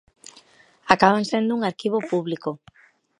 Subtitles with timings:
[0.93, 2.49] Acaban sendo un arquivo público.